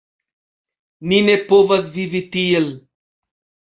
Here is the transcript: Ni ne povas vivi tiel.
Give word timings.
Ni 1.11 1.21
ne 1.29 1.37
povas 1.53 1.95
vivi 2.01 2.25
tiel. 2.37 2.71